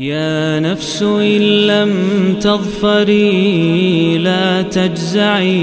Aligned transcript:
يا 0.00 0.60
نفس 0.64 1.02
إن 1.02 1.66
لم 1.66 1.92
تظفري 2.40 4.18
لا 4.18 4.62
تجزعي 4.62 5.60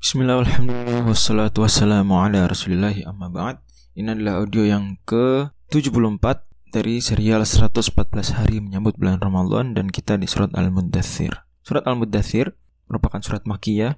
Bismillah, 0.00 0.42
alhamdulillah, 0.42 1.02
wassalatu 1.06 1.62
wassalamu 1.66 2.18
ala 2.20 2.46
rasulillahi 2.46 3.06
amma 3.10 3.26
ba'd 3.26 3.58
Ini 3.98 4.14
adalah 4.14 4.42
audio 4.42 4.62
yang 4.66 4.98
ke-74 5.08 6.46
dari 6.70 7.02
serial 7.02 7.42
114 7.42 8.38
hari 8.38 8.62
menyambut 8.62 8.94
bulan 9.00 9.18
Ramadan 9.18 9.74
dan 9.74 9.90
kita 9.90 10.14
di 10.14 10.30
surat 10.30 10.54
Al-Muddathir 10.54 11.42
Surat 11.66 11.86
Al-Muddathir 11.90 12.54
merupakan 12.87 13.21
surat 13.21 13.43
Makiyah 13.43 13.97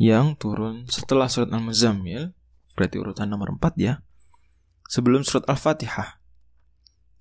yang 0.00 0.34
turun 0.34 0.90
setelah 0.90 1.30
surat 1.30 1.54
Al-Muzammil 1.54 2.34
Berarti 2.74 2.98
urutan 2.98 3.30
nomor 3.30 3.54
4 3.54 3.78
ya 3.78 4.02
Sebelum 4.90 5.22
surat 5.22 5.46
Al-Fatihah 5.46 6.18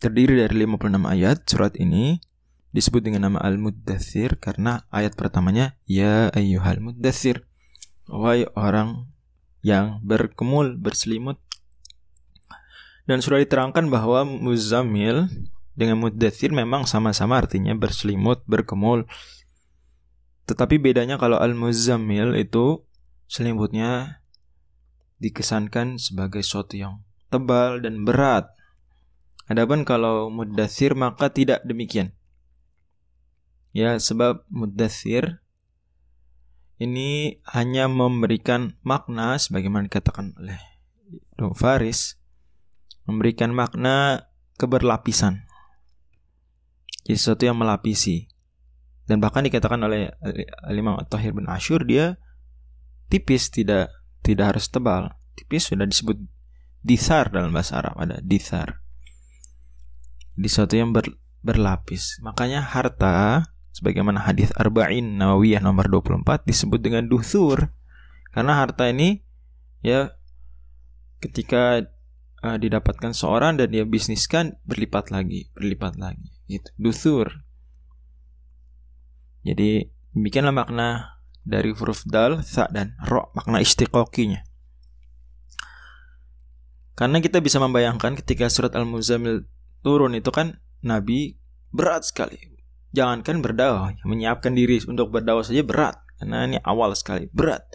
Terdiri 0.01 0.41
dari 0.41 0.65
56 0.65 1.05
ayat, 1.05 1.37
surat 1.45 1.73
ini 1.77 2.17
disebut 2.73 3.05
dengan 3.05 3.29
nama 3.29 3.39
Al-Muddathir 3.45 4.41
karena 4.41 4.83
ayat 4.89 5.13
pertamanya 5.13 5.77
Ya 5.85 6.33
ayyuhal 6.33 6.81
muddathir 6.81 7.45
Wahai 8.09 8.49
orang 8.57 9.13
yang 9.63 10.03
berkemul, 10.03 10.75
berselimut. 10.75 11.39
Dan 13.07 13.23
sudah 13.23 13.39
diterangkan 13.39 13.87
bahwa 13.87 14.27
muzamil 14.27 15.31
dengan 15.73 15.97
mudathir 15.99 16.51
memang 16.53 16.85
sama-sama 16.85 17.39
artinya 17.39 17.73
berselimut, 17.73 18.43
berkemul. 18.45 19.07
Tetapi 20.43 20.75
bedanya 20.79 21.15
kalau 21.15 21.39
al-muzammil 21.39 22.35
itu 22.35 22.83
selimutnya 23.31 24.23
dikesankan 25.23 25.95
sebagai 25.95 26.43
sesuatu 26.43 26.75
yang 26.75 26.99
tebal 27.31 27.79
dan 27.79 28.03
berat. 28.03 28.51
Adapun 29.47 29.87
kalau 29.87 30.27
mudathir 30.27 30.95
maka 30.95 31.31
tidak 31.31 31.63
demikian. 31.63 32.11
Ya, 33.73 33.97
sebab 33.97 34.45
mudathir 34.51 35.43
ini 36.77 37.39
hanya 37.47 37.87
memberikan 37.87 38.75
makna 38.83 39.39
sebagaimana 39.39 39.87
dikatakan 39.87 40.35
oleh 40.35 40.59
Dong 41.39 41.55
Faris 41.55 42.19
memberikan 43.07 43.55
makna 43.55 44.27
keberlapisan 44.59 45.47
jadi 47.03 47.19
sesuatu 47.19 47.43
yang 47.43 47.59
melapisi 47.59 48.31
dan 49.03 49.19
bahkan 49.19 49.43
dikatakan 49.43 49.79
oleh 49.83 50.11
Imam 50.71 50.95
At-Tahir 50.95 51.35
bin 51.35 51.47
Ashur 51.51 51.83
dia 51.83 52.15
tipis 53.11 53.51
tidak 53.51 53.91
tidak 54.23 54.55
harus 54.55 54.71
tebal. 54.71 55.11
Tipis 55.35 55.73
sudah 55.73 55.83
disebut 55.83 56.17
disar 56.83 57.27
dalam 57.31 57.51
bahasa 57.51 57.79
Arab 57.79 57.95
ada 57.99 58.19
disar 58.23 58.83
di 60.33 60.47
sesuatu 60.49 60.75
yang 60.75 60.95
ber, 60.95 61.05
berlapis. 61.45 62.23
Makanya 62.23 62.63
harta 62.63 63.47
sebagaimana 63.75 64.23
hadis 64.23 64.49
Arba'in 64.55 65.19
Nawawiyah 65.19 65.61
nomor 65.61 65.91
24 65.91 66.47
disebut 66.47 66.79
dengan 66.79 67.05
duthur. 67.05 67.73
Karena 68.33 68.57
harta 68.65 68.89
ini 68.89 69.21
ya 69.85 70.15
ketika 71.21 71.83
uh, 72.41 72.57
didapatkan 72.57 73.13
seorang 73.13 73.61
dan 73.61 73.69
dia 73.69 73.85
bisniskan 73.85 74.57
berlipat 74.65 75.13
lagi 75.13 75.51
berlipat 75.53 75.99
lagi. 75.99 76.33
Gitu. 76.49 76.69
Duthur 76.79 77.45
jadi 79.43 79.91
demikianlah 80.15 80.55
makna 80.55 81.19
dari 81.43 81.75
huruf 81.75 82.07
dal, 82.07 82.39
sa 82.41 82.71
dan 82.71 82.95
ro 83.03 83.31
makna 83.35 83.59
istiqoqinya. 83.59 84.43
Karena 86.95 87.19
kita 87.19 87.43
bisa 87.43 87.59
membayangkan 87.59 88.15
ketika 88.23 88.47
surat 88.47 88.71
Al-Muzammil 88.77 89.43
turun 89.83 90.15
itu 90.15 90.31
kan 90.31 90.63
Nabi 90.79 91.35
berat 91.73 92.07
sekali. 92.07 92.39
Jangankan 92.93 93.41
berdakwah, 93.41 93.97
menyiapkan 94.05 94.53
diri 94.53 94.77
untuk 94.85 95.09
berdakwah 95.09 95.43
saja 95.43 95.65
berat. 95.65 95.97
Karena 96.21 96.45
ini 96.45 96.57
awal 96.61 96.93
sekali, 96.93 97.25
berat. 97.33 97.65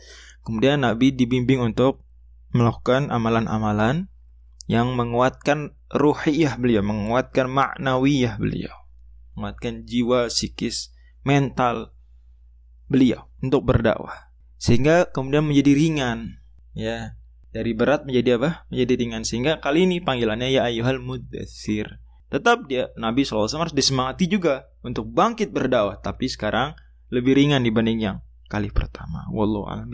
Kemudian 0.46 0.86
Nabi 0.86 1.10
dibimbing 1.10 1.60
untuk 1.60 2.06
melakukan 2.54 3.10
amalan-amalan 3.10 4.08
yang 4.70 4.94
menguatkan 4.94 5.74
ruhiyah 5.92 6.56
beliau, 6.56 6.86
menguatkan 6.86 7.50
maknawiyah 7.50 8.38
beliau, 8.38 8.72
menguatkan 9.34 9.84
jiwa, 9.84 10.30
psikis, 10.30 10.94
mental 11.28 11.92
beliau 12.88 13.28
untuk 13.44 13.68
berdakwah. 13.68 14.32
Sehingga 14.56 15.12
kemudian 15.12 15.44
menjadi 15.44 15.76
ringan, 15.76 16.40
ya. 16.72 17.20
Dari 17.48 17.72
berat 17.72 18.04
menjadi 18.04 18.40
apa? 18.40 18.64
Menjadi 18.72 18.94
ringan. 18.96 19.22
Sehingga 19.24 19.60
kali 19.60 19.88
ini 19.88 20.04
panggilannya 20.04 20.52
ya 20.52 20.68
ayyuhal 20.68 21.00
mudathir 21.00 22.00
Tetap 22.28 22.68
dia 22.68 22.92
Nabi 23.00 23.24
SAW 23.24 23.48
harus 23.48 23.72
disemangati 23.72 24.28
juga 24.28 24.68
untuk 24.84 25.08
bangkit 25.08 25.48
berdakwah, 25.48 25.96
tapi 25.96 26.28
sekarang 26.28 26.76
lebih 27.08 27.32
ringan 27.32 27.64
dibanding 27.64 28.04
yang 28.04 28.16
kali 28.52 28.68
pertama. 28.68 29.24
Wallahu 29.32 29.64
a'lam 29.64 29.88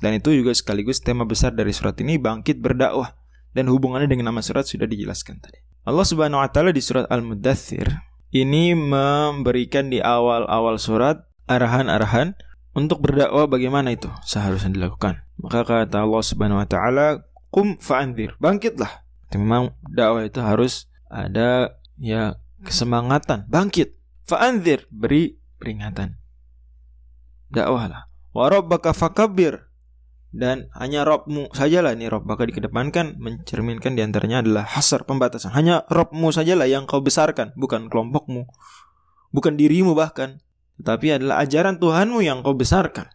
Dan 0.00 0.10
itu 0.16 0.32
juga 0.32 0.56
sekaligus 0.56 1.04
tema 1.04 1.28
besar 1.28 1.52
dari 1.52 1.76
surat 1.76 2.00
ini 2.00 2.16
bangkit 2.16 2.64
berdakwah 2.64 3.12
dan 3.52 3.68
hubungannya 3.68 4.08
dengan 4.08 4.32
nama 4.32 4.40
surat 4.40 4.64
sudah 4.64 4.88
dijelaskan 4.88 5.36
tadi. 5.44 5.60
Allah 5.84 6.06
Subhanahu 6.08 6.40
wa 6.40 6.48
taala 6.48 6.72
di 6.72 6.80
surat 6.80 7.04
Al-Mudathir 7.12 7.92
ini 8.34 8.74
memberikan 8.74 9.94
di 9.94 10.02
awal-awal 10.02 10.74
surat 10.82 11.22
arahan-arahan 11.46 12.34
untuk 12.74 13.06
berdakwah 13.06 13.46
bagaimana 13.46 13.94
itu 13.94 14.10
seharusnya 14.26 14.74
dilakukan. 14.74 15.22
Maka 15.38 15.62
kata 15.62 16.02
Allah 16.02 16.22
Subhanahu 16.26 16.58
wa 16.58 16.66
taala, 16.66 17.22
"Qum 17.54 17.78
fa'anzir." 17.78 18.34
Bangkitlah. 18.42 19.06
Memang 19.38 19.78
dakwah 19.86 20.26
itu 20.26 20.42
harus 20.42 20.90
ada 21.06 21.78
ya 21.94 22.42
kesemangatan, 22.66 23.46
bangkit. 23.46 23.94
Fa'anzir, 24.26 24.90
beri 24.90 25.38
peringatan. 25.62 26.18
Dakwahlah. 27.54 28.10
Wa 28.34 28.50
rabbaka 28.50 28.90
fakabbir. 28.90 29.70
Dan 30.34 30.66
hanya 30.74 31.06
Robmu 31.06 31.54
sajalah 31.54 31.94
ini 31.94 32.10
Rob 32.10 32.26
bakal 32.26 32.50
dikedepankan 32.50 33.22
mencerminkan 33.22 33.94
di 33.94 34.02
antaranya 34.02 34.42
adalah 34.42 34.66
hasar 34.66 35.06
pembatasan. 35.06 35.54
Hanya 35.54 35.86
Robmu 35.86 36.34
sajalah 36.34 36.66
yang 36.66 36.90
kau 36.90 36.98
besarkan, 36.98 37.54
bukan 37.54 37.86
kelompokmu, 37.86 38.42
bukan 39.30 39.54
dirimu 39.54 39.94
bahkan, 39.94 40.42
tetapi 40.82 41.22
adalah 41.22 41.38
ajaran 41.38 41.78
Tuhanmu 41.78 42.18
yang 42.26 42.42
kau 42.42 42.50
besarkan. 42.50 43.06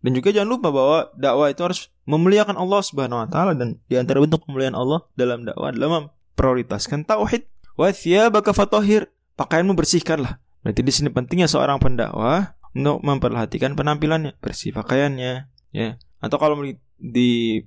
Dan 0.00 0.14
juga 0.14 0.30
jangan 0.30 0.46
lupa 0.46 0.70
bahwa 0.70 0.98
dakwah 1.18 1.50
itu 1.50 1.60
harus 1.66 1.90
memuliakan 2.06 2.54
Allah 2.54 2.80
Subhanahu 2.86 3.18
wa 3.18 3.28
taala 3.28 3.52
dan 3.58 3.82
di 3.90 3.98
antara 3.98 4.22
bentuk 4.22 4.46
pemuliaan 4.46 4.78
Allah 4.78 5.04
dalam 5.18 5.42
dakwah 5.42 5.74
adalah 5.74 6.14
prioritaskan 6.38 7.02
tauhid. 7.02 7.50
Wa 7.74 7.90
thiyabaka 7.90 8.54
fatahhir. 8.54 9.10
Pakaianmu 9.34 9.74
bersihkanlah. 9.74 10.38
Berarti 10.62 10.80
di 10.86 10.92
sini 10.92 11.08
pentingnya 11.10 11.48
seorang 11.50 11.82
pendakwah 11.82 12.56
untuk 12.72 13.02
memperhatikan 13.02 13.74
penampilannya, 13.74 14.36
bersih 14.38 14.70
pakaiannya, 14.76 15.48
ya. 15.70 15.96
Atau 16.20 16.36
kalau 16.36 16.60
di 17.00 17.64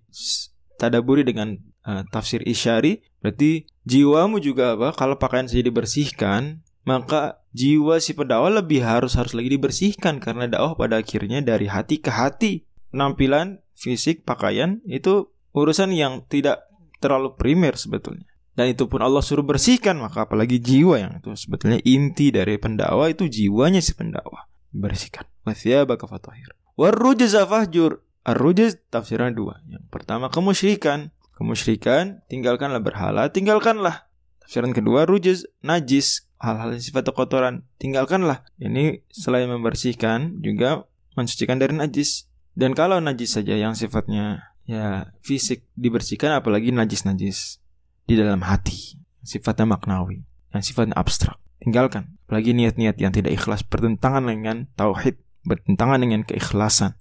tadaburi 0.78 1.25
dengan 1.25 1.58
uh, 1.88 2.06
tafsir 2.14 2.46
isyari, 2.46 3.02
berarti 3.24 3.66
jiwamu 3.88 4.38
juga 4.40 4.78
apa? 4.78 4.94
Kalau 4.94 5.18
pakaian 5.18 5.50
saja 5.50 5.66
dibersihkan, 5.66 6.62
maka 6.86 7.42
jiwa 7.56 7.97
si 7.97 8.13
pendakwah 8.13 8.52
lebih 8.52 8.84
harus 8.84 9.16
harus 9.18 9.34
lagi 9.34 9.50
dibersihkan 9.52 10.19
karena 10.22 10.46
dakwah 10.46 10.78
pada 10.78 11.02
akhirnya 11.02 11.42
dari 11.42 11.66
hati 11.72 12.03
ke 12.03 12.12
hati. 12.13 12.68
Penampilan, 12.94 13.66
fisik, 13.74 14.22
pakaian 14.22 14.78
itu 14.86 15.34
urusan 15.58 15.90
yang 15.97 16.30
tidak 16.30 16.69
terlalu 17.02 17.34
primer 17.36 17.74
sebetulnya 17.74 18.30
dan 18.53 18.69
itu 18.69 18.86
pun 18.86 19.02
Allah 19.02 19.22
suruh 19.25 19.46
bersihkan 19.46 19.97
maka 19.97 20.30
apalagi 20.30 20.62
jiwa 20.62 21.02
yang 21.02 21.13
itu 21.18 21.34
sebetulnya 21.34 21.81
inti 21.81 22.30
dari 22.30 22.62
pendakwa 22.62 23.09
itu 23.09 23.25
jiwanya 23.25 23.81
si 23.81 23.97
pendakwa 23.97 24.46
bersihkan 24.69 25.25
wathiyabaka 25.46 26.06
fatahir 26.06 26.53
warrujuz 26.80 27.36
fahjur. 27.36 28.02
Arrujuz 28.24 28.80
tafsiran 28.88 29.36
dua. 29.36 29.60
Yang 29.68 29.86
pertama 29.92 30.31
kemusyrikan. 30.31 31.12
Kemusyrikan 31.34 32.22
tinggalkanlah 32.30 32.80
berhala 32.80 33.34
tinggalkanlah. 33.34 34.08
Tafsiran 34.44 34.72
kedua 34.72 35.04
rujuz 35.10 35.50
najis. 35.66 36.30
Hal-hal 36.44 36.75
yang 36.75 36.84
sifat 36.84 37.08
kotoran 37.16 37.64
tinggalkanlah. 37.80 38.44
Ini 38.60 39.04
selain 39.08 39.48
membersihkan 39.48 40.44
juga 40.44 40.88
mensucikan 41.16 41.58
dari 41.60 41.75
najis. 41.75 42.28
Dan 42.54 42.78
kalau 42.78 43.02
najis 43.02 43.34
saja 43.34 43.58
yang 43.58 43.74
sifatnya 43.74 44.54
ya 44.64 45.12
fisik 45.24 45.68
dibersihkan 45.76 46.31
apalagi 46.40 46.72
najis-najis 46.72 47.60
di 48.04 48.16
dalam 48.19 48.44
hati, 48.44 49.00
sifatnya 49.24 49.68
maknawi, 49.68 50.24
yang 50.52 50.64
sifatnya 50.64 50.96
abstrak. 51.00 51.40
Tinggalkan, 51.64 52.19
apalagi 52.28 52.52
niat-niat 52.52 53.00
yang 53.00 53.16
tidak 53.16 53.40
ikhlas 53.40 53.64
bertentangan 53.64 54.28
dengan 54.28 54.68
tauhid, 54.76 55.16
bertentangan 55.44 56.00
dengan 56.00 56.24
keikhlasan. 56.24 56.95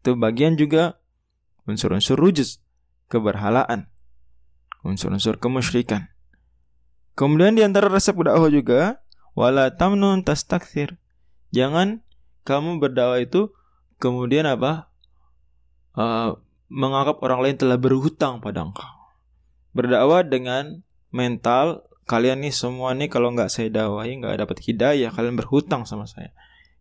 Itu 0.00 0.16
bagian 0.16 0.56
juga 0.60 1.00
unsur-unsur 1.64 2.16
rujus, 2.16 2.60
keberhalaan, 3.08 3.88
unsur-unsur 4.84 5.40
kemusyrikan. 5.40 6.12
Kemudian 7.14 7.54
di 7.54 7.62
antara 7.62 7.86
resep 7.88 8.16
dakwah 8.18 8.50
juga 8.50 9.00
wala 9.38 9.70
tamnun 9.72 10.26
tastakthir. 10.26 10.98
Jangan 11.54 12.02
kamu 12.42 12.82
berdakwah 12.82 13.22
itu 13.22 13.54
kemudian 14.02 14.44
apa? 14.50 14.90
Uh, 15.94 16.42
menganggap 16.66 17.22
orang 17.22 17.40
lain 17.46 17.56
telah 17.56 17.78
berhutang 17.78 18.42
pada 18.42 18.66
engkau. 18.66 18.90
Berdakwah 19.70 20.26
dengan 20.26 20.82
mental 21.14 21.86
kalian 22.04 22.44
nih 22.44 22.52
semua 22.52 22.92
nih 22.92 23.08
kalau 23.08 23.30
nggak 23.32 23.48
saya 23.48 23.70
dakwahi 23.70 24.20
nggak 24.20 24.42
dapat 24.42 24.58
hidayah 24.66 25.10
kalian 25.14 25.38
berhutang 25.38 25.86
sama 25.86 26.04
saya. 26.10 26.34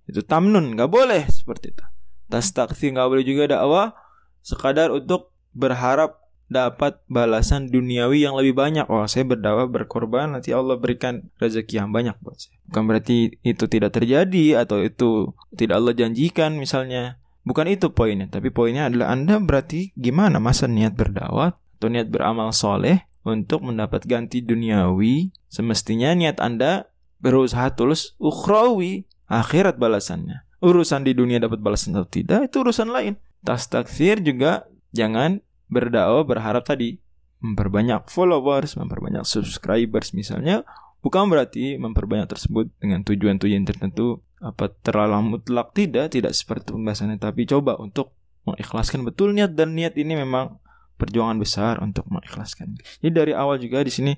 Itu 0.07 0.21
tamnun 0.23 0.75
nggak 0.75 0.91
boleh 0.91 1.23
seperti 1.31 1.75
itu. 1.75 1.85
Tas 2.27 2.49
taksi 2.51 2.91
nggak 2.91 3.07
boleh 3.07 3.25
juga 3.25 3.43
dakwah 3.57 3.95
sekadar 4.43 4.91
untuk 4.91 5.31
berharap 5.55 6.23
dapat 6.51 7.01
balasan 7.09 7.71
duniawi 7.71 8.27
yang 8.27 8.37
lebih 8.37 8.53
banyak. 8.53 8.85
Oh, 8.91 9.07
saya 9.09 9.25
berdakwah 9.25 9.65
berkorban 9.65 10.37
nanti 10.37 10.53
Allah 10.53 10.77
berikan 10.77 11.33
rezeki 11.41 11.81
yang 11.81 11.89
banyak 11.89 12.13
buat 12.21 12.37
saya. 12.37 12.59
Bukan 12.69 12.83
berarti 12.85 13.41
itu 13.41 13.65
tidak 13.65 13.97
terjadi 13.97 14.61
atau 14.61 14.83
itu 14.85 15.33
tidak 15.57 15.81
Allah 15.81 15.97
janjikan 15.97 16.59
misalnya. 16.59 17.17
Bukan 17.43 17.67
itu 17.67 17.91
poinnya, 17.91 18.31
tapi 18.31 18.55
poinnya 18.55 18.87
adalah 18.87 19.11
Anda 19.11 19.35
berarti 19.41 19.91
gimana 19.99 20.39
masa 20.39 20.63
niat 20.69 20.95
berdakwah 20.95 21.59
atau 21.59 21.91
niat 21.91 22.07
beramal 22.07 22.55
soleh 22.55 23.03
untuk 23.27 23.67
mendapat 23.67 24.07
ganti 24.07 24.39
duniawi. 24.39 25.35
Semestinya 25.51 26.15
niat 26.15 26.39
Anda 26.39 26.87
berusaha 27.19 27.75
tulus 27.75 28.15
ukhrawi, 28.15 29.03
akhirat 29.41 29.79
balasannya. 29.79 30.45
Urusan 30.63 31.03
di 31.03 31.11
dunia 31.15 31.41
dapat 31.41 31.59
balasan 31.59 31.97
atau 31.97 32.07
tidak 32.07 32.51
itu 32.51 32.63
urusan 32.63 32.89
lain. 32.91 33.19
Tas 33.43 33.67
takfir 33.67 34.23
juga 34.23 34.67
jangan 34.95 35.43
berdakwah 35.67 36.23
berharap 36.23 36.63
tadi 36.63 37.01
memperbanyak 37.43 38.07
followers, 38.07 38.79
memperbanyak 38.79 39.27
subscribers 39.27 40.15
misalnya, 40.15 40.63
bukan 41.03 41.27
berarti 41.27 41.75
memperbanyak 41.75 42.31
tersebut 42.31 42.71
dengan 42.79 43.03
tujuan-tujuan 43.03 43.67
tertentu 43.67 44.23
apa 44.39 44.71
terlalu 44.83 45.35
mutlak 45.35 45.75
tidak 45.75 46.15
tidak 46.15 46.35
seperti 46.35 46.75
pembahasannya 46.75 47.15
tapi 47.15 47.47
coba 47.47 47.79
untuk 47.79 48.11
mengikhlaskan 48.43 49.07
betul 49.07 49.31
niat 49.31 49.55
dan 49.55 49.71
niat 49.71 49.95
ini 49.95 50.19
memang 50.19 50.59
perjuangan 50.99 51.39
besar 51.39 51.79
untuk 51.83 52.07
mengikhlaskan. 52.07 52.79
Jadi 53.03 53.11
dari 53.11 53.33
awal 53.35 53.59
juga 53.59 53.83
di 53.83 53.91
sini 53.91 54.13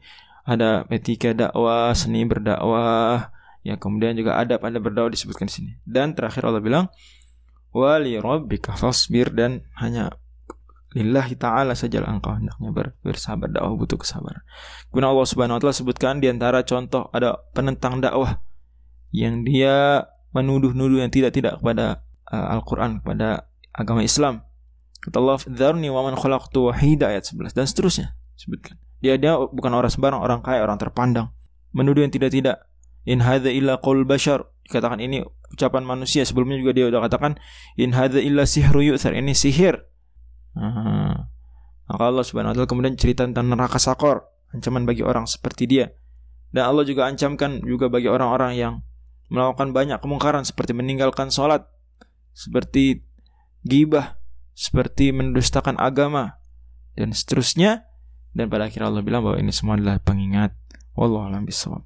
ada 0.46 0.86
etika 0.94 1.34
dakwah, 1.34 1.94
seni 1.98 2.22
berdakwah, 2.26 3.34
ya 3.66 3.82
kemudian 3.82 4.14
juga 4.14 4.38
adab 4.38 4.62
ada 4.62 4.78
berdakwah 4.78 5.10
disebutkan 5.10 5.50
di 5.50 5.54
sini. 5.58 5.72
Dan 5.82 6.14
terakhir 6.14 6.46
Allah 6.46 6.62
bilang 6.62 6.86
wali 7.74 8.16
rabbika 8.22 8.78
fasbir 8.78 9.34
dan 9.34 9.66
hanya 9.82 10.14
lillahi 10.96 11.36
ta'ala 11.36 11.76
saja 11.76 12.00
engkau 12.08 12.38
hendaknya 12.38 12.72
ber, 12.72 12.96
bersabar 13.04 13.52
dakwah 13.52 13.76
butuh 13.76 14.00
kesabaran. 14.00 14.46
Kemudian 14.94 15.10
Allah 15.12 15.28
Subhanahu 15.28 15.58
wa 15.58 15.62
taala 15.66 15.76
sebutkan 15.76 16.24
di 16.24 16.32
antara 16.32 16.64
contoh 16.64 17.12
ada 17.12 17.42
penentang 17.52 18.00
dakwah 18.00 18.40
yang 19.12 19.44
dia 19.44 20.08
menuduh-nuduh 20.32 21.04
yang 21.04 21.12
tidak-tidak 21.12 21.60
kepada 21.60 22.06
uh, 22.32 22.56
Al-Qur'an 22.56 23.04
kepada 23.04 23.50
agama 23.76 24.06
Islam. 24.06 24.46
Kata 25.04 25.20
Allah, 25.20 25.38
"Dzarni 25.42 25.92
wa 25.92 26.02
man 26.06 26.16
khalaqtu 26.16 26.72
wahida" 26.72 27.12
ayat 27.12 27.28
11 27.28 27.52
dan 27.52 27.66
seterusnya 27.68 28.08
sebutkan. 28.40 28.80
Dia 29.04 29.20
dia 29.20 29.36
bukan 29.36 29.72
orang 29.76 29.92
sembarang, 29.92 30.20
orang 30.24 30.40
kaya, 30.44 30.64
orang 30.64 30.80
terpandang. 30.80 31.28
Menuduh 31.76 32.04
yang 32.08 32.12
tidak-tidak. 32.12 32.64
In 33.06 33.22
hadza 33.22 33.54
illa 33.54 33.78
qaul 33.80 34.04
bashar. 34.04 34.50
Dikatakan 34.66 34.98
ini 34.98 35.22
ucapan 35.54 35.86
manusia. 35.86 36.25
Sebelumnya 36.25 36.57
juga 36.57 36.74
dia 36.74 36.90
sudah 36.90 37.06
katakan 37.06 37.38
in 37.78 37.94
hadza 37.94 38.18
illa 38.19 38.50
sihru 38.50 38.81
yu'thar. 38.81 39.13
Ini 39.13 39.34
sihir 39.38 39.78
Aha. 40.56 41.28
Maka 41.86 42.04
Allah 42.10 42.25
Subhanahu 42.25 42.56
wa 42.56 42.57
taala 42.57 42.69
kemudian 42.69 42.96
cerita 42.98 43.28
tentang 43.28 43.46
neraka 43.52 43.78
sakor, 43.78 44.25
ancaman 44.56 44.88
bagi 44.88 45.06
orang 45.06 45.30
seperti 45.30 45.69
dia. 45.69 45.94
Dan 46.50 46.72
Allah 46.72 46.88
juga 46.88 47.06
ancamkan 47.06 47.62
juga 47.62 47.92
bagi 47.92 48.10
orang-orang 48.10 48.57
yang 48.57 48.74
melakukan 49.30 49.75
banyak 49.75 50.00
kemungkaran 50.00 50.48
seperti 50.48 50.72
meninggalkan 50.74 51.30
sholat, 51.30 51.68
seperti 52.31 53.06
gibah, 53.62 54.18
seperti 54.56 55.12
mendustakan 55.13 55.78
agama, 55.78 56.42
dan 56.98 57.12
seterusnya. 57.12 57.86
Dan 58.36 58.50
pada 58.50 58.68
akhirnya 58.68 58.90
Allah 58.90 59.04
bilang 59.06 59.22
bahwa 59.22 59.38
ini 59.38 59.51
semua 59.54 59.78
adalah 59.78 60.00
pengingat. 60.01 60.56
Wallahu 60.96 61.28
a'lam 61.31 61.44
bishawab. 61.46 61.84